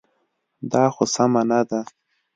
دا 0.71 0.83
خو 0.93 1.03
سمه 1.15 1.41
نه 1.49 1.59
ده. 1.69 1.79